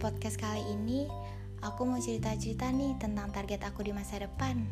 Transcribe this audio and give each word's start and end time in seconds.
podcast 0.00 0.40
kali 0.40 0.64
ini 0.72 1.04
aku 1.60 1.84
mau 1.84 2.00
cerita-cerita 2.00 2.72
nih 2.72 2.96
tentang 2.96 3.28
target 3.28 3.60
aku 3.60 3.84
di 3.84 3.92
masa 3.92 4.16
depan. 4.16 4.64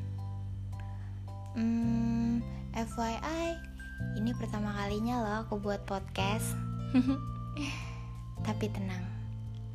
Hmm, 1.53 2.41
FYI, 2.73 3.61
ini 4.17 4.33
pertama 4.33 4.73
kalinya 4.73 5.21
loh 5.21 5.35
aku 5.45 5.61
buat 5.61 5.85
podcast. 5.85 6.57
Tapi 8.49 8.73
tenang, 8.73 9.05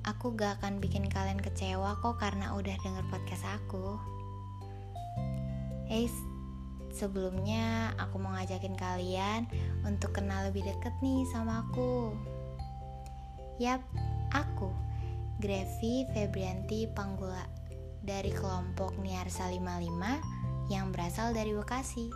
aku 0.01 0.33
gak 0.33 0.57
akan 0.57 0.81
bikin 0.81 1.05
kalian 1.05 1.37
kecewa 1.37 1.93
kok 2.01 2.17
karena 2.17 2.57
udah 2.57 2.73
denger 2.81 3.05
podcast 3.13 3.45
aku. 3.45 4.01
Hey, 5.85 6.09
sebelumnya 6.89 7.93
aku 8.01 8.17
mau 8.17 8.33
ngajakin 8.33 8.73
kalian 8.73 9.45
untuk 9.85 10.17
kenal 10.17 10.49
lebih 10.49 10.65
deket 10.65 10.93
nih 11.05 11.21
sama 11.29 11.61
aku. 11.69 12.17
Yap, 13.61 13.85
aku 14.33 14.92
Grevi 15.43 16.07
Febrianti 16.15 16.87
Panggula 16.87 17.43
dari 17.99 18.31
kelompok 18.31 18.95
Niarsa 19.03 19.51
55 19.51 20.71
yang 20.71 20.95
berasal 20.95 21.35
dari 21.35 21.51
Bekasi. 21.51 22.07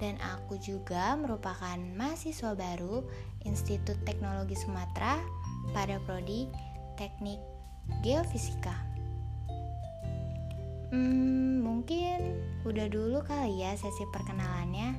Dan 0.00 0.16
aku 0.24 0.56
juga 0.56 1.12
merupakan 1.20 1.76
mahasiswa 1.76 2.56
baru 2.56 3.04
Institut 3.44 4.00
Teknologi 4.08 4.56
Sumatera 4.56 5.20
pada 5.76 6.00
prodi 6.08 6.48
Teknik 6.96 7.36
Geofisika. 8.00 8.72
Hmm, 10.96 11.60
mungkin 11.60 12.40
udah 12.64 12.88
dulu 12.88 13.20
kali 13.20 13.68
ya 13.68 13.76
sesi 13.76 14.08
perkenalannya. 14.08 14.96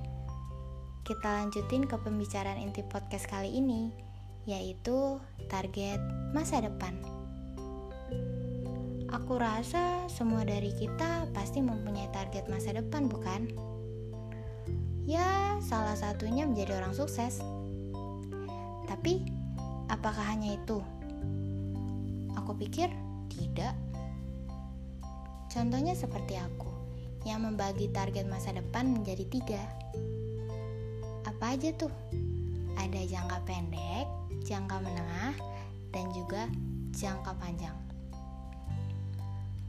Kita 1.01 1.41
lanjutin 1.41 1.89
ke 1.89 1.97
pembicaraan 1.97 2.61
inti 2.61 2.85
podcast 2.85 3.25
kali 3.25 3.49
ini 3.49 4.12
yaitu 4.43 5.19
target 5.47 5.99
masa 6.35 6.59
depan. 6.59 6.95
Aku 9.13 9.37
rasa 9.37 10.09
semua 10.09 10.41
dari 10.41 10.73
kita 10.73 11.29
pasti 11.37 11.61
mempunyai 11.61 12.09
target 12.09 12.49
masa 12.49 12.73
depan, 12.73 13.05
bukan? 13.05 13.45
Ya, 15.05 15.59
salah 15.61 15.93
satunya 15.93 16.49
menjadi 16.49 16.81
orang 16.81 16.97
sukses. 16.97 17.37
Tapi, 18.89 19.21
apakah 19.93 20.33
hanya 20.33 20.57
itu? 20.57 20.81
Aku 22.41 22.57
pikir 22.57 22.89
tidak. 23.29 23.77
Contohnya 25.53 25.93
seperti 25.93 26.33
aku, 26.41 26.73
yang 27.29 27.45
membagi 27.45 27.93
target 27.93 28.25
masa 28.25 28.49
depan 28.57 28.97
menjadi 28.97 29.29
tiga. 29.29 29.61
Apa 31.29 31.53
aja 31.53 31.69
tuh? 31.77 31.93
Ada 32.77 33.01
jangka 33.05 33.37
pendek, 33.45 34.05
jangka 34.45 34.81
menengah, 34.81 35.33
dan 35.93 36.05
juga 36.13 36.49
jangka 36.93 37.37
panjang. 37.37 37.77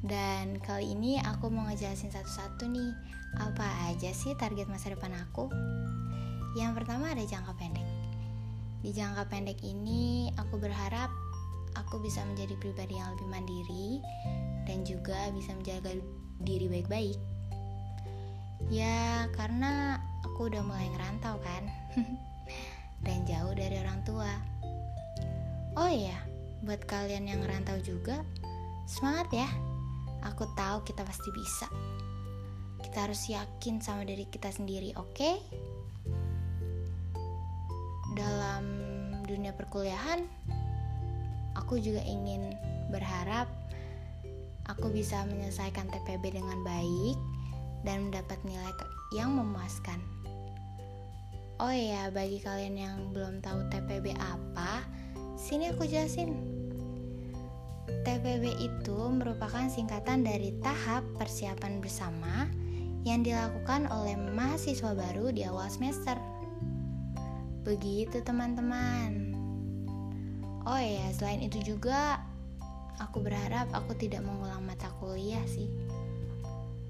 Dan 0.05 0.61
kali 0.61 0.93
ini 0.93 1.17
aku 1.17 1.49
mau 1.49 1.65
ngejelasin 1.65 2.13
satu-satu 2.13 2.69
nih, 2.69 2.93
apa 3.41 3.65
aja 3.89 4.13
sih 4.13 4.37
target 4.37 4.69
masa 4.69 4.93
depan 4.93 5.17
aku? 5.17 5.49
Yang 6.55 6.85
pertama 6.85 7.17
ada 7.17 7.25
jangka 7.25 7.57
pendek. 7.57 7.89
Di 8.85 8.93
jangka 8.93 9.33
pendek 9.33 9.65
ini, 9.65 10.29
aku 10.37 10.61
berharap 10.61 11.09
aku 11.73 12.05
bisa 12.05 12.21
menjadi 12.29 12.53
pribadi 12.61 13.01
yang 13.01 13.17
lebih 13.17 13.29
mandiri 13.33 13.89
dan 14.69 14.85
juga 14.85 15.33
bisa 15.33 15.57
menjaga 15.57 15.97
diri 16.45 16.69
baik-baik. 16.69 17.19
Ya, 18.69 19.25
karena 19.33 19.99
aku 20.25 20.53
udah 20.53 20.61
mulai 20.65 20.89
ngerantau 20.93 21.41
kan. 21.41 21.65
Iya, 25.95 26.19
buat 26.67 26.83
kalian 26.91 27.31
yang 27.31 27.47
ngerantau 27.47 27.79
juga, 27.79 28.27
semangat 28.83 29.31
ya. 29.31 29.49
Aku 30.27 30.43
tahu 30.59 30.83
kita 30.83 31.07
pasti 31.07 31.31
bisa. 31.31 31.71
Kita 32.83 33.07
harus 33.07 33.23
yakin 33.31 33.79
sama 33.79 34.03
diri 34.03 34.27
kita 34.27 34.51
sendiri, 34.51 34.91
oke? 34.99 35.15
Okay? 35.15 35.39
Dalam 38.19 38.67
dunia 39.23 39.55
perkuliahan, 39.55 40.27
aku 41.55 41.79
juga 41.79 42.03
ingin 42.03 42.59
berharap 42.91 43.47
aku 44.67 44.91
bisa 44.91 45.23
menyelesaikan 45.31 45.87
TPB 45.95 46.43
dengan 46.43 46.59
baik 46.67 47.15
dan 47.87 48.11
mendapat 48.11 48.43
nilai 48.43 48.75
yang 49.15 49.31
memuaskan. 49.31 50.03
Oh 51.63 51.71
iya, 51.71 52.11
bagi 52.11 52.43
kalian 52.43 52.75
yang 52.75 52.97
belum 53.15 53.39
tahu 53.39 53.71
TPB 53.71 54.19
apa, 54.19 54.83
Sini 55.45 55.69
aku 55.69 55.85
jelasin. 55.85 56.41
TPB 57.85 58.65
itu 58.65 58.97
merupakan 59.13 59.69
singkatan 59.69 60.25
dari 60.25 60.57
tahap 60.65 61.05
persiapan 61.21 61.85
bersama 61.85 62.49
yang 63.05 63.21
dilakukan 63.21 63.85
oleh 63.93 64.17
mahasiswa 64.17 64.97
baru 64.97 65.37
di 65.37 65.45
awal 65.45 65.69
semester. 65.69 66.17
Begitu 67.61 68.25
teman-teman. 68.25 69.37
Oh 70.65 70.81
ya, 70.81 71.13
selain 71.13 71.45
itu 71.45 71.61
juga 71.61 72.25
aku 72.97 73.21
berharap 73.21 73.69
aku 73.77 73.93
tidak 74.01 74.25
mengulang 74.25 74.65
mata 74.65 74.89
kuliah 74.97 75.45
sih. 75.45 75.69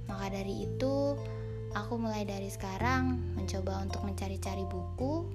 Maka 0.07 0.31
dari 0.31 0.71
itu, 0.71 1.19
aku 1.75 1.99
mulai 1.99 2.23
dari 2.23 2.47
sekarang 2.47 3.19
mencoba 3.35 3.83
untuk 3.83 4.07
mencari-cari 4.07 4.63
buku 4.71 5.27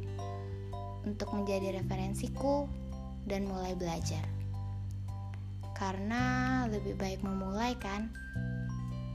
untuk 1.03 1.35
menjadi 1.35 1.83
referensiku 1.83 2.78
dan 3.29 3.45
mulai 3.45 3.77
belajar. 3.77 4.25
Karena 5.77 6.65
lebih 6.67 6.97
baik 6.97 7.21
memulai 7.21 7.77
kan 7.77 8.09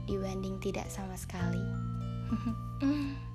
dibanding 0.07 0.57
tidak 0.63 0.87
sama 0.87 1.19
sekali. 1.19 1.61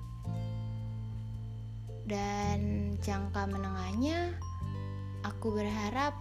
dan 2.11 2.91
jangka 2.99 3.47
menengahnya 3.47 4.35
aku 5.23 5.55
berharap 5.55 6.17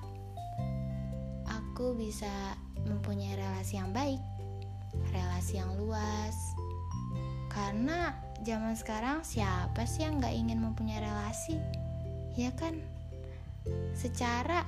aku 1.48 1.96
bisa 1.96 2.54
mempunyai 2.84 3.34
relasi 3.34 3.80
yang 3.80 3.90
baik, 3.90 4.20
relasi 5.10 5.58
yang 5.58 5.72
luas. 5.80 6.36
Karena 7.50 8.14
zaman 8.46 8.76
sekarang 8.78 9.26
siapa 9.26 9.82
sih 9.88 10.06
yang 10.06 10.22
gak 10.22 10.36
ingin 10.36 10.62
mempunyai 10.62 11.02
relasi? 11.02 11.58
Ya 12.38 12.52
kan? 12.54 12.99
Secara 13.92 14.64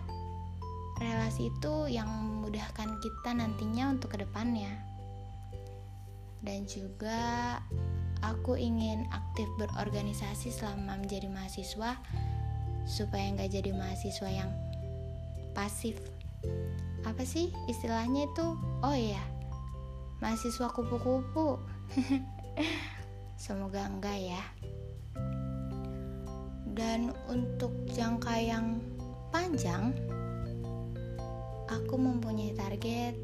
relasi 1.01 1.51
itu 1.51 1.91
yang 1.91 2.07
memudahkan 2.07 3.01
kita 3.01 3.31
nantinya 3.35 3.91
untuk 3.91 4.15
ke 4.15 4.23
depannya 4.23 4.71
dan 6.43 6.67
juga 6.67 7.59
aku 8.23 8.59
ingin 8.59 9.07
aktif 9.15 9.47
berorganisasi 9.59 10.51
selama 10.51 10.99
menjadi 10.99 11.31
mahasiswa 11.31 11.99
supaya 12.87 13.31
nggak 13.35 13.51
jadi 13.51 13.71
mahasiswa 13.71 14.29
yang 14.31 14.51
pasif. 15.55 15.99
Apa 17.07 17.23
sih 17.23 17.55
istilahnya 17.71 18.27
itu? 18.27 18.47
Oh 18.83 18.95
iya 18.95 19.23
mahasiswa 20.23 20.71
kupu-kupu. 20.71 21.59
Semoga 23.43 23.91
enggak 23.91 24.19
ya 24.23 24.43
dan 26.73 27.13
untuk 27.29 27.73
jangka 27.93 28.33
yang 28.41 28.81
panjang, 29.29 29.93
aku 31.69 31.95
mempunyai 31.97 32.57
target. 32.57 33.17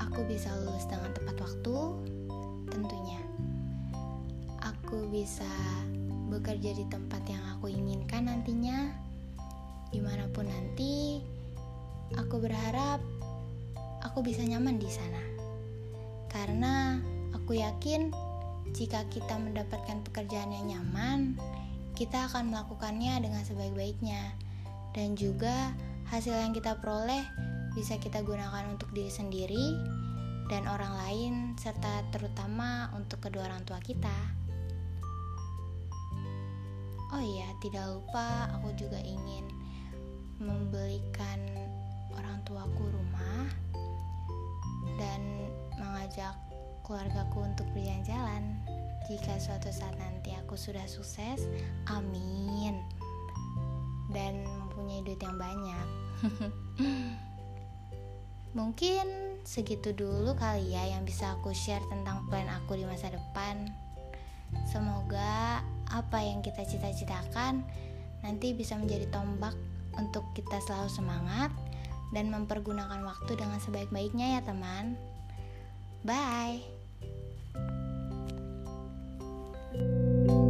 Aku 0.00 0.24
bisa 0.24 0.48
lulus 0.64 0.88
dengan 0.88 1.12
tepat 1.12 1.36
waktu, 1.44 1.76
tentunya. 2.72 3.20
Aku 4.64 5.10
bisa 5.12 5.48
bekerja 6.32 6.72
di 6.72 6.84
tempat 6.88 7.20
yang 7.28 7.42
aku 7.56 7.68
inginkan 7.68 8.32
nantinya, 8.32 8.88
di 9.92 10.00
mana 10.00 10.24
pun 10.32 10.48
nanti. 10.48 11.20
Aku 12.14 12.38
berharap 12.38 13.00
aku 14.06 14.22
bisa 14.22 14.44
nyaman 14.44 14.78
di 14.78 14.86
sana, 14.86 15.24
karena 16.30 17.00
aku 17.34 17.58
yakin 17.58 18.12
jika 18.70 19.02
kita 19.10 19.34
mendapatkan 19.34 20.04
pekerjaan 20.10 20.52
yang 20.52 20.78
nyaman, 20.78 21.34
kita 21.94 22.26
akan 22.26 22.50
melakukannya 22.50 23.22
dengan 23.22 23.42
sebaik-baiknya 23.46 24.34
dan 24.94 25.14
juga 25.14 25.70
hasil 26.10 26.34
yang 26.34 26.50
kita 26.50 26.78
peroleh 26.82 27.22
bisa 27.74 27.98
kita 27.98 28.22
gunakan 28.22 28.70
untuk 28.70 28.90
diri 28.94 29.10
sendiri 29.10 29.66
dan 30.46 30.66
orang 30.70 30.94
lain 31.06 31.34
serta 31.58 32.06
terutama 32.14 32.90
untuk 32.94 33.18
kedua 33.22 33.50
orang 33.50 33.66
tua 33.66 33.80
kita. 33.82 34.14
Oh 37.14 37.22
iya, 37.22 37.46
tidak 37.62 37.86
lupa 37.94 38.50
aku 38.58 38.74
juga 38.74 38.98
ingin 38.98 39.46
membelikan 40.42 41.38
orang 42.14 42.42
tuaku 42.42 42.90
rumah 42.90 43.46
dan 44.98 45.20
mengajak 45.78 46.34
keluargaku 46.82 47.46
untuk 47.46 47.66
berjalan-jalan 47.74 48.58
jika 49.04 49.36
suatu 49.36 49.68
saat 49.68 49.94
nanti 50.00 50.23
aku 50.44 50.60
sudah 50.60 50.84
sukses, 50.84 51.48
amin. 51.88 52.76
Dan 54.12 54.44
mempunyai 54.44 55.00
duit 55.00 55.18
yang 55.24 55.40
banyak. 55.40 55.86
Mungkin 58.58 59.34
segitu 59.42 59.90
dulu 59.90 60.38
kali 60.38 60.70
ya 60.70 60.94
yang 60.94 61.02
bisa 61.02 61.34
aku 61.34 61.50
share 61.50 61.82
tentang 61.90 62.28
plan 62.30 62.46
aku 62.46 62.78
di 62.78 62.86
masa 62.86 63.10
depan. 63.10 63.66
Semoga 64.70 65.64
apa 65.90 66.18
yang 66.22 66.38
kita 66.44 66.62
cita-citakan 66.62 67.66
nanti 68.22 68.54
bisa 68.54 68.78
menjadi 68.78 69.10
tombak 69.10 69.58
untuk 69.98 70.22
kita 70.38 70.62
selalu 70.62 70.86
semangat 70.86 71.50
dan 72.14 72.30
mempergunakan 72.30 73.02
waktu 73.02 73.34
dengan 73.34 73.58
sebaik-baiknya 73.58 74.38
ya 74.38 74.40
teman. 74.46 74.94
Bye. 76.06 76.62
Música 79.74 80.43